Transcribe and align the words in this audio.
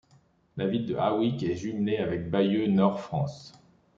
La 0.57 0.65
ville 0.65 0.87
de 0.87 0.95
Hawick 0.95 1.43
est 1.43 1.55
jumelée 1.55 1.97
avec 1.97 2.31
Bailleul, 2.31 2.71
Nord, 2.73 2.99
France. 3.01 3.53